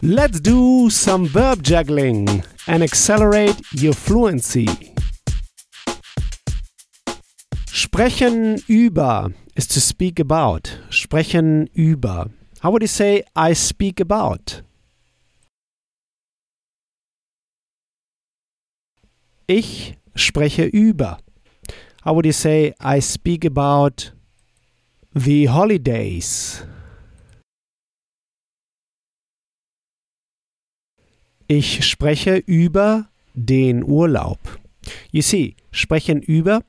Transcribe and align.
Let's 0.00 0.38
do 0.38 0.90
some 0.90 1.26
verb 1.26 1.64
juggling 1.64 2.44
and 2.68 2.84
accelerate 2.84 3.60
your 3.72 3.94
fluency. 3.94 4.68
Sprechen 7.66 8.62
über 8.68 9.34
is 9.56 9.66
to 9.66 9.80
speak 9.80 10.20
about. 10.20 10.78
Sprechen 10.90 11.68
über. 11.76 12.30
How 12.60 12.70
would 12.70 12.82
you 12.82 12.86
say 12.86 13.24
I 13.34 13.54
speak 13.54 13.98
about? 13.98 14.62
Ich 19.48 19.94
spreche 20.14 20.70
über. 20.72 21.18
How 22.04 22.12
would 22.14 22.24
you 22.24 22.32
say 22.32 22.72
I 22.78 23.00
speak 23.00 23.44
about 23.44 24.12
the 25.12 25.46
holidays? 25.46 26.62
Ich 31.50 31.82
spreche 31.82 32.36
über 32.44 33.06
den 33.32 33.82
Urlaub. 33.82 34.38
You 35.10 35.22
see, 35.22 35.56
sprechen 35.70 36.20
über 36.20 36.62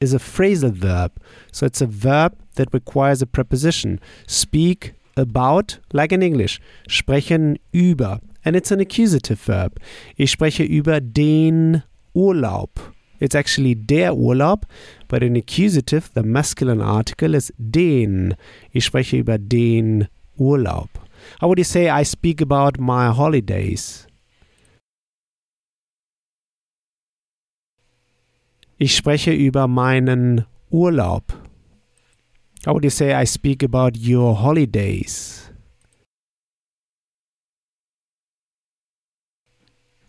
is 0.00 0.12
a 0.12 0.18
phrasal 0.18 0.70
verb. 0.70 1.12
So 1.50 1.64
it's 1.64 1.80
a 1.80 1.86
verb 1.86 2.34
that 2.56 2.74
requires 2.74 3.22
a 3.22 3.26
preposition. 3.26 4.00
Speak 4.26 4.92
about, 5.16 5.78
like 5.94 6.12
in 6.12 6.20
English. 6.20 6.60
Sprechen 6.88 7.58
über. 7.72 8.20
And 8.44 8.54
it's 8.54 8.70
an 8.70 8.80
accusative 8.80 9.38
verb. 9.38 9.80
Ich 10.16 10.30
spreche 10.30 10.62
über 10.62 11.00
den 11.00 11.82
Urlaub. 12.12 12.92
It's 13.20 13.34
actually 13.34 13.74
der 13.74 14.14
Urlaub, 14.14 14.66
but 15.08 15.22
in 15.22 15.36
accusative, 15.36 16.10
the 16.12 16.22
masculine 16.22 16.82
article 16.82 17.34
is 17.34 17.50
den. 17.56 18.36
Ich 18.72 18.84
spreche 18.84 19.16
über 19.16 19.38
den 19.38 20.06
Urlaub. 20.36 20.90
How 21.40 21.48
would 21.48 21.58
you 21.58 21.64
say 21.64 21.88
I 21.88 22.04
speak 22.04 22.42
about 22.42 22.78
my 22.78 23.08
holidays? 23.08 24.07
Ich 28.80 28.94
spreche 28.94 29.32
über 29.32 29.66
meinen 29.66 30.46
Urlaub. 30.70 31.32
How 32.64 32.74
would 32.74 32.84
you 32.84 32.90
say 32.90 33.12
I 33.12 33.26
speak 33.26 33.64
about 33.64 33.98
your 33.98 34.40
holidays? 34.40 35.52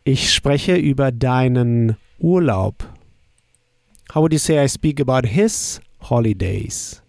Ich 0.04 0.32
spreche 0.32 0.76
über 0.76 1.12
deinen 1.12 1.98
Urlaub. 2.20 2.84
How 4.14 4.22
would 4.22 4.34
you 4.34 4.40
say 4.40 4.64
I 4.64 4.68
speak 4.68 5.00
about 5.02 5.28
his 5.28 5.82
holidays? 6.02 7.02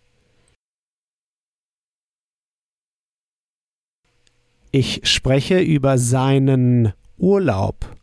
Ich 4.73 5.03
spreche 5.05 5.61
über 5.61 5.99
seinen 5.99 6.95
Urlaub. 7.19 8.00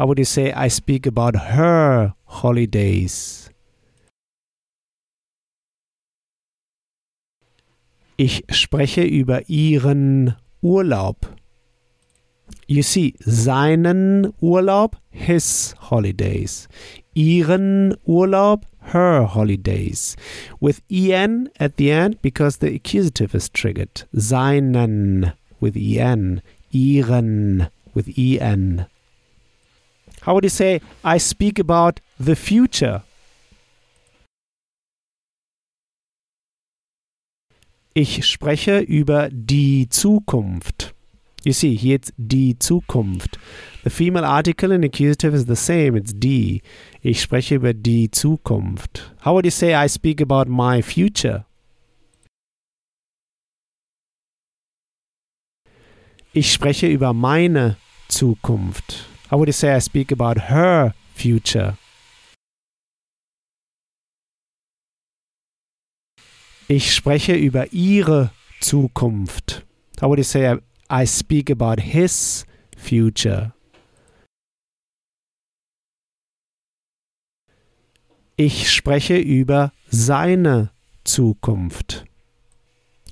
How 0.00 0.06
would 0.06 0.18
you 0.18 0.24
say 0.24 0.50
I 0.50 0.68
speak 0.68 1.06
about 1.06 1.36
her 1.36 2.14
holidays? 2.24 3.50
Ich 8.16 8.42
spreche 8.50 9.02
über 9.02 9.42
ihren 9.46 10.36
Urlaub. 10.62 11.26
You 12.66 12.82
see, 12.82 13.14
seinen 13.20 14.32
Urlaub, 14.40 14.96
his 15.10 15.74
holidays. 15.90 16.66
Ihren 17.14 17.94
Urlaub, 18.06 18.64
her 18.94 19.26
holidays. 19.26 20.16
With 20.60 20.80
en 20.88 21.50
at 21.58 21.76
the 21.76 21.90
end 21.90 22.22
because 22.22 22.60
the 22.60 22.74
accusative 22.74 23.34
is 23.34 23.50
triggered. 23.50 24.04
Seinen 24.16 25.34
with 25.60 25.76
en. 25.76 26.40
Ihren 26.72 27.68
with 27.92 28.08
en. 28.16 28.86
How 30.22 30.34
would 30.34 30.44
you 30.44 30.50
say, 30.50 30.80
I 31.02 31.18
speak 31.18 31.58
about 31.58 32.00
the 32.18 32.36
future? 32.36 33.02
Ich 37.94 38.24
spreche 38.24 38.80
über 38.80 39.30
die 39.30 39.88
Zukunft. 39.88 40.94
You 41.42 41.52
see, 41.52 41.74
here 41.74 41.96
it's 41.96 42.12
die 42.18 42.56
Zukunft. 42.58 43.38
The 43.82 43.90
female 43.90 44.24
article 44.24 44.72
in 44.72 44.84
accusative 44.84 45.34
is 45.34 45.46
the 45.46 45.56
same, 45.56 45.96
it's 45.96 46.12
die. 46.12 46.60
Ich 47.02 47.22
spreche 47.22 47.54
über 47.54 47.72
die 47.72 48.10
Zukunft. 48.10 49.12
How 49.24 49.34
would 49.34 49.46
you 49.46 49.50
say 49.50 49.74
I 49.74 49.88
speak 49.88 50.20
about 50.20 50.50
my 50.50 50.82
future? 50.82 51.46
Ich 56.32 56.52
spreche 56.52 56.86
über 56.86 57.12
meine 57.12 57.76
Zukunft. 58.08 59.09
How 59.30 59.38
would 59.38 59.46
you 59.46 59.52
say 59.52 59.72
I 59.72 59.78
speak 59.78 60.10
about 60.10 60.50
her 60.50 60.92
future? 61.14 61.78
Ich 66.66 66.92
spreche 66.92 67.36
über 67.36 67.72
ihre 67.72 68.32
Zukunft. 68.60 69.64
How 70.00 70.08
would 70.08 70.18
you 70.18 70.24
say 70.24 70.50
I, 70.50 70.58
I 70.88 71.06
speak 71.06 71.48
about 71.48 71.80
his 71.80 72.44
future? 72.76 73.52
Ich 78.36 78.68
spreche 78.68 79.16
über 79.16 79.70
seine 79.90 80.72
Zukunft. 81.04 82.04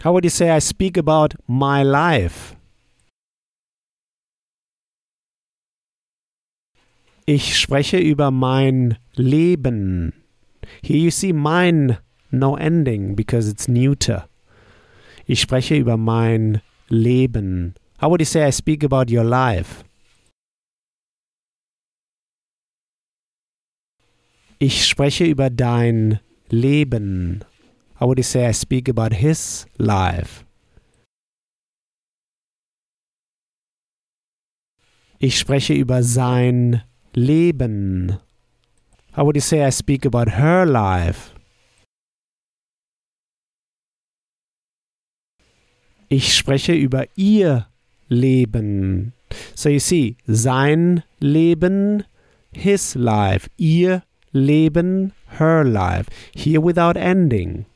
How 0.02 0.12
would 0.12 0.24
you 0.24 0.30
say 0.30 0.50
I 0.50 0.58
speak 0.58 0.98
about 0.98 1.36
my 1.46 1.84
life? 1.84 2.57
Ich 7.28 7.58
spreche 7.58 7.98
über 7.98 8.30
mein 8.30 8.96
Leben. 9.12 10.14
Here 10.82 10.98
you 10.98 11.10
see 11.10 11.34
mein 11.34 11.98
no 12.30 12.56
ending 12.56 13.16
because 13.16 13.50
it's 13.50 13.68
neuter. 13.68 14.30
Ich 15.26 15.42
spreche 15.42 15.76
über 15.76 15.98
mein 15.98 16.62
Leben. 16.88 17.74
How 18.00 18.08
would 18.08 18.22
you 18.22 18.24
say 18.24 18.48
I 18.48 18.50
speak 18.50 18.82
about 18.82 19.12
your 19.12 19.24
life? 19.24 19.84
Ich 24.58 24.86
spreche 24.86 25.26
über 25.26 25.50
dein 25.50 26.20
Leben. 26.48 27.44
How 28.00 28.06
would 28.08 28.16
you 28.16 28.24
say 28.24 28.48
I 28.48 28.54
speak 28.54 28.88
about 28.88 29.14
his 29.14 29.66
life? 29.76 30.46
Ich 35.18 35.38
spreche 35.38 35.74
über 35.74 36.02
sein 36.02 36.87
Leben. 37.14 38.18
How 39.12 39.24
would 39.24 39.36
you 39.36 39.40
say 39.40 39.64
I 39.64 39.70
speak 39.70 40.04
about 40.04 40.28
her 40.38 40.64
life? 40.64 41.34
Ich 46.08 46.34
spreche 46.34 46.72
über 46.72 47.06
ihr 47.16 47.66
Leben. 48.08 49.12
So 49.54 49.68
you 49.68 49.80
see, 49.80 50.16
sein 50.26 51.02
Leben, 51.20 52.04
his 52.52 52.94
life, 52.94 53.50
ihr 53.58 54.02
Leben, 54.32 55.12
her 55.38 55.64
life. 55.64 56.08
Here 56.34 56.60
without 56.60 56.96
ending. 56.96 57.66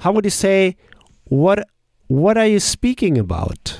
How 0.00 0.12
would 0.12 0.24
you 0.24 0.30
say, 0.30 0.76
what, 1.24 1.64
what 2.08 2.36
are 2.36 2.46
you 2.46 2.58
speaking 2.58 3.16
about? 3.16 3.78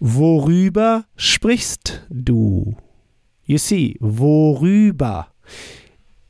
Worüber 0.00 1.04
sprichst 1.16 2.02
du? 2.10 2.76
You 3.44 3.58
see, 3.58 3.96
worüber. 4.00 5.26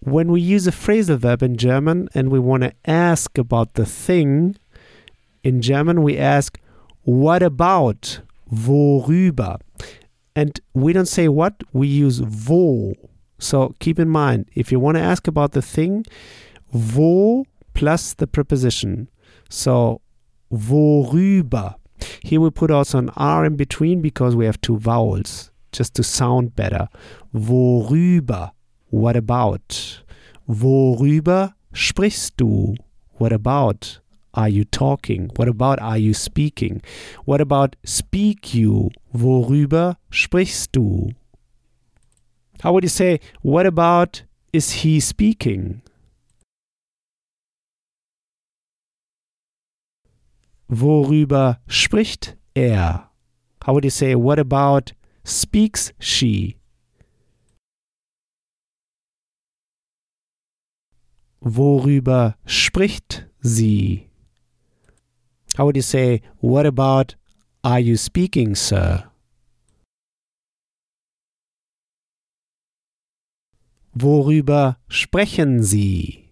When 0.01 0.31
we 0.31 0.41
use 0.41 0.67
a 0.67 0.73
phrasal 0.73 1.19
verb 1.19 1.43
in 1.43 1.57
German 1.57 2.09
and 2.15 2.31
we 2.31 2.39
want 2.39 2.63
to 2.63 2.73
ask 2.85 3.39
about 3.39 3.75
the 3.75 3.87
thing, 3.87 4.57
in 5.43 5.61
German 5.61 6.03
we 6.03 6.19
ask, 6.19 6.59
what 7.03 7.43
about? 7.43 8.21
Worüber. 8.53 9.61
And 10.37 10.61
we 10.75 10.93
don't 10.93 11.07
say 11.07 11.29
what, 11.29 11.63
we 11.73 11.87
use 11.87 12.21
wo. 12.23 12.95
So 13.39 13.75
keep 13.79 13.99
in 13.99 14.09
mind, 14.09 14.47
if 14.55 14.73
you 14.73 14.81
want 14.81 14.97
to 14.97 15.03
ask 15.03 15.27
about 15.27 15.53
the 15.53 15.63
thing, 15.63 16.05
wo 16.73 17.45
plus 17.73 18.15
the 18.15 18.27
preposition. 18.27 19.09
So 19.49 20.01
worüber. 20.53 21.77
Here 22.23 22.41
we 22.41 22.51
put 22.51 22.71
also 22.71 22.99
an 22.99 23.11
R 23.17 23.45
in 23.45 23.57
between 23.57 24.01
because 24.01 24.35
we 24.35 24.47
have 24.47 24.61
two 24.61 24.79
vowels, 24.79 25.51
just 25.73 25.95
to 25.95 26.03
sound 26.03 26.55
better. 26.55 26.89
Worüber? 27.35 28.53
What 28.91 29.17
about? 29.17 30.03
Worüber 30.49 31.55
sprichst 31.73 32.37
du? 32.37 32.75
What 33.19 33.33
about? 33.33 33.99
Are 34.35 34.49
you 34.49 34.65
talking? 34.65 35.31
What 35.37 35.49
about 35.49 35.81
are 35.81 35.99
you 35.99 36.13
speaking? 36.13 36.83
What 37.25 37.41
about 37.41 37.77
speak 37.85 38.53
you? 38.53 38.91
Worüber 39.15 39.97
sprichst 40.11 40.73
du? 40.73 41.11
How 42.63 42.73
would 42.73 42.83
you 42.83 42.89
say, 42.89 43.21
what 43.43 43.67
about 43.67 44.23
is 44.53 44.83
he 44.83 44.99
speaking? 45.01 45.83
Worüber 50.69 51.59
spricht 51.67 52.37
er? 52.55 53.11
How 53.65 53.73
would 53.73 53.85
you 53.85 53.91
say, 53.91 54.15
what 54.15 54.39
about 54.39 54.93
speaks 55.25 55.93
she? 55.99 56.57
Worüber 61.41 62.37
spricht 62.47 63.27
sie? 63.41 64.09
How 65.57 65.67
would 65.67 65.77
you 65.77 65.83
say, 65.83 66.21
what 66.41 66.67
about 66.67 67.17
are 67.63 67.81
you 67.81 67.97
speaking, 67.97 68.55
sir? 68.55 69.11
Worüber 73.97 74.77
sprechen 74.89 75.63
Sie? 75.63 76.29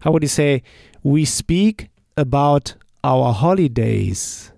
How 0.00 0.12
would 0.12 0.22
you 0.22 0.28
say, 0.28 0.62
we 1.02 1.26
speak 1.26 1.90
about 2.16 2.76
our 3.02 3.32
holidays? 3.32 4.52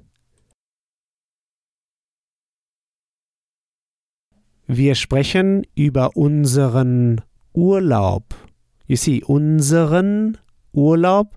Wir 4.67 4.95
sprechen 4.95 5.67
über 5.75 6.17
unseren 6.17 7.21
Urlaub. 7.53 8.35
You 8.87 8.97
see, 8.97 9.23
unseren 9.23 10.39
Urlaub, 10.73 11.37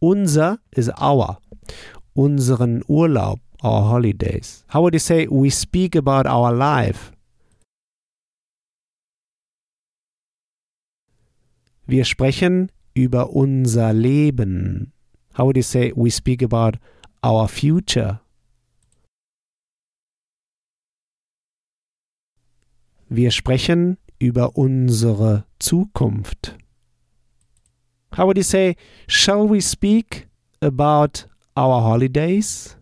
unser 0.00 0.58
is 0.70 0.88
our. 0.90 1.38
Unseren 2.14 2.82
Urlaub, 2.88 3.40
our 3.62 3.82
holidays. 3.90 4.64
How 4.68 4.82
would 4.82 4.94
you 4.94 5.00
say, 5.00 5.26
we 5.28 5.50
speak 5.50 5.94
about 5.94 6.26
our 6.26 6.52
life? 6.52 7.12
Wir 11.86 12.04
sprechen 12.06 12.70
über 12.94 13.30
unser 13.30 13.92
Leben. 13.92 14.92
How 15.34 15.44
would 15.46 15.56
you 15.56 15.62
say 15.62 15.92
we 15.96 16.10
speak 16.10 16.42
about 16.42 16.78
our 17.24 17.48
future? 17.48 18.20
Wir 23.08 23.32
sprechen 23.32 23.98
über 24.20 24.56
unsere 24.56 25.44
Zukunft. 25.60 26.56
How 28.12 28.26
would 28.26 28.36
you 28.36 28.44
say, 28.44 28.76
shall 29.08 29.48
we 29.48 29.60
speak 29.60 30.28
about 30.62 31.26
our 31.56 31.82
holidays? 31.82 32.76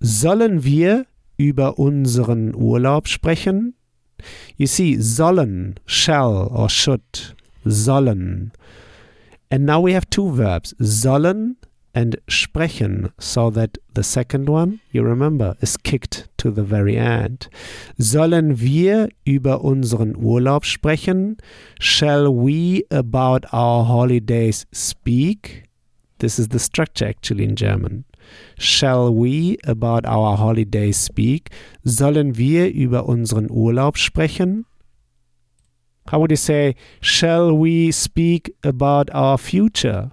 Sollen 0.00 0.64
wir 0.64 1.06
über 1.38 1.78
unseren 1.78 2.52
Urlaub 2.54 3.06
sprechen? 3.06 3.74
You 4.56 4.66
see, 4.66 5.00
sollen, 5.00 5.78
shall 5.86 6.48
or 6.48 6.68
should, 6.68 7.36
sollen. 7.66 8.52
And 9.50 9.66
now 9.66 9.80
we 9.80 9.92
have 9.92 10.08
two 10.10 10.30
verbs, 10.30 10.74
sollen 10.80 11.56
and 11.94 12.16
sprechen, 12.28 13.10
so 13.18 13.48
that 13.48 13.78
the 13.94 14.02
second 14.02 14.50
one, 14.50 14.80
you 14.92 15.02
remember, 15.02 15.56
is 15.62 15.78
kicked 15.78 16.28
to 16.36 16.50
the 16.50 16.62
very 16.62 16.96
end. 16.98 17.48
Sollen 17.98 18.60
wir 18.60 19.08
über 19.24 19.64
unseren 19.64 20.14
Urlaub 20.14 20.66
sprechen? 20.66 21.38
Shall 21.80 22.30
we 22.34 22.84
about 22.90 23.46
our 23.52 23.84
holidays 23.84 24.66
speak? 24.72 25.64
This 26.18 26.38
is 26.38 26.48
the 26.48 26.58
structure 26.58 27.06
actually 27.06 27.44
in 27.44 27.56
German. 27.56 28.04
Shall 28.58 29.14
we 29.14 29.56
about 29.64 30.04
our 30.04 30.36
holidays 30.36 30.98
speak? 30.98 31.50
Sollen 31.84 32.36
wir 32.36 32.72
über 32.74 33.06
unseren 33.06 33.48
Urlaub 33.50 33.96
sprechen? 33.96 34.66
How 36.08 36.20
would 36.20 36.30
you 36.30 36.36
say, 36.36 36.76
shall 37.00 37.52
we 37.52 37.90
speak 37.90 38.54
about 38.62 39.10
our 39.12 39.38
future? 39.38 40.12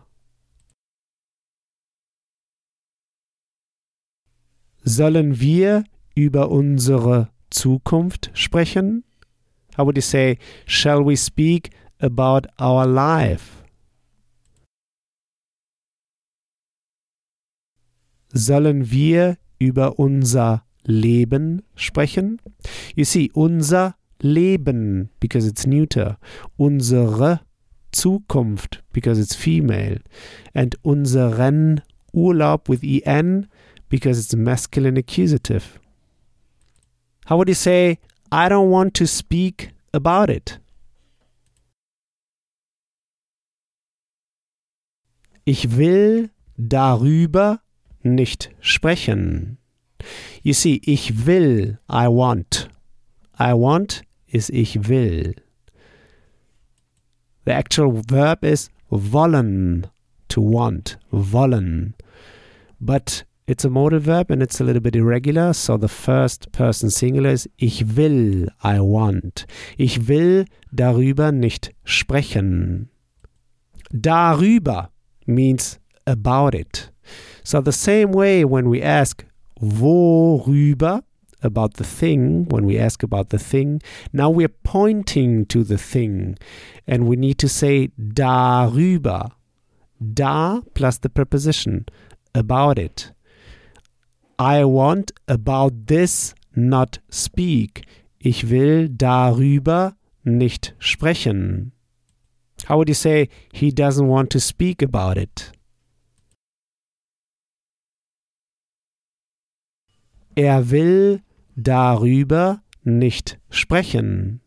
Sollen 4.83 5.39
wir 5.39 5.83
über 6.15 6.49
unsere 6.49 7.29
Zukunft 7.51 8.31
sprechen? 8.33 9.03
How 9.77 9.85
would 9.85 9.95
you 9.95 10.01
say, 10.01 10.39
shall 10.65 11.03
we 11.05 11.15
speak 11.15 11.69
about 11.99 12.47
our 12.59 12.85
life? 12.85 13.63
Sollen 18.33 18.89
wir 18.89 19.37
über 19.59 19.99
unser 19.99 20.65
Leben 20.83 21.61
sprechen? 21.75 22.41
You 22.95 23.05
see, 23.05 23.31
unser 23.33 23.95
Leben, 24.21 25.09
because 25.19 25.45
it's 25.45 25.65
neuter. 25.65 26.17
Unsere 26.59 27.41
Zukunft, 27.91 28.79
because 28.91 29.19
it's 29.19 29.35
female. 29.35 29.97
And 30.53 30.75
unseren 30.85 31.81
Urlaub 32.15 32.69
with 32.69 32.83
en, 33.05 33.47
because 33.89 34.19
it's 34.19 34.35
masculine 34.35 34.97
accusative. 34.97 35.79
How 37.25 37.37
would 37.37 37.47
you 37.47 37.55
say, 37.55 37.99
I 38.31 38.49
don't 38.49 38.69
want 38.69 38.93
to 38.95 39.07
speak 39.07 39.71
about 39.93 40.29
it? 40.29 40.57
Ich 45.45 45.77
will 45.77 46.29
darüber 46.57 47.59
nicht 48.03 48.49
sprechen. 48.61 49.57
You 50.41 50.53
see, 50.53 50.81
ich 50.85 51.25
will, 51.25 51.77
I 51.89 52.07
want. 52.07 52.69
I 53.39 53.53
want 53.53 54.03
is 54.27 54.49
ich 54.49 54.75
will. 54.87 55.33
The 57.45 57.53
actual 57.53 58.01
verb 58.07 58.43
is 58.43 58.69
wollen, 58.89 59.87
to 60.29 60.41
want, 60.41 60.97
wollen. 61.11 61.93
But 62.79 63.23
it's 63.47 63.65
a 63.65 63.69
modal 63.69 63.99
verb 63.99 64.31
and 64.31 64.41
it's 64.41 64.61
a 64.61 64.63
little 64.63 64.81
bit 64.81 64.95
irregular, 64.95 65.53
so 65.53 65.75
the 65.75 65.89
first 65.89 66.51
person 66.51 66.89
singular 66.89 67.31
is 67.31 67.49
ich 67.57 67.83
will, 67.95 68.47
I 68.63 68.79
want. 68.79 69.45
Ich 69.77 70.07
will 70.07 70.45
darüber 70.73 71.33
nicht 71.33 71.71
sprechen. 71.83 72.89
Darüber 73.93 74.89
means 75.27 75.79
about 76.07 76.55
it. 76.55 76.89
So, 77.43 77.59
the 77.61 77.73
same 77.73 78.11
way 78.13 78.45
when 78.45 78.69
we 78.69 78.81
ask 78.81 79.25
worüber, 79.61 81.03
about 81.43 81.75
the 81.75 81.83
thing, 81.83 82.45
when 82.45 82.65
we 82.65 82.77
ask 82.77 83.03
about 83.03 83.29
the 83.29 83.39
thing, 83.39 83.81
now 84.11 84.29
we're 84.29 84.47
pointing 84.47 85.45
to 85.47 85.63
the 85.63 85.77
thing 85.77 86.37
and 86.87 87.07
we 87.07 87.15
need 87.15 87.37
to 87.39 87.49
say 87.49 87.89
darüber. 87.99 89.31
Da 90.13 90.61
plus 90.73 90.97
the 90.97 91.09
preposition, 91.09 91.85
about 92.35 92.77
it. 92.77 93.11
I 94.37 94.65
want 94.65 95.11
about 95.27 95.87
this 95.87 96.33
not 96.55 96.99
speak. 97.09 97.85
Ich 98.19 98.49
will 98.49 98.89
darüber 98.89 99.95
nicht 100.23 100.73
sprechen. 100.79 101.71
How 102.65 102.77
would 102.77 102.87
you 102.87 102.95
say 102.95 103.29
he 103.51 103.71
doesn't 103.71 104.07
want 104.07 104.29
to 104.31 104.39
speak 104.39 104.81
about 104.81 105.17
it? 105.17 105.51
Er 110.35 110.63
will 110.71 111.19
darüber 111.55 112.61
nicht 112.83 113.39
sprechen. 113.49 114.41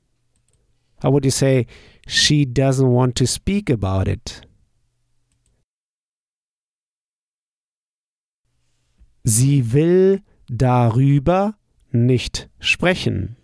How 1.03 1.11
would 1.11 1.25
you 1.25 1.31
say 1.31 1.67
she 2.07 2.45
doesn't 2.45 2.91
want 2.91 3.17
to 3.17 3.27
speak 3.27 3.71
about 3.71 4.09
it? 4.09 4.43
Sie 9.25 9.73
will 9.73 10.21
darüber 10.49 11.55
nicht 11.91 12.49
sprechen. 12.61 13.37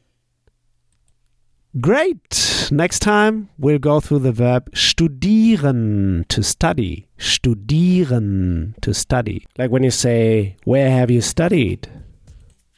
Great! 1.81 2.69
Next 2.71 3.01
time 3.01 3.49
we'll 3.59 3.79
go 3.79 3.99
through 3.99 4.21
the 4.21 4.33
verb 4.33 4.71
studieren, 4.75 6.25
to 6.29 6.43
study. 6.43 7.09
Studieren, 7.19 8.75
to 8.83 8.93
study. 8.93 9.47
Like 9.59 9.71
when 9.71 9.83
you 9.83 9.91
say, 9.91 10.57
Where 10.65 10.91
have 10.91 11.11
you 11.11 11.21
studied? 11.21 11.89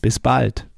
Bis 0.00 0.18
bald. 0.18 0.69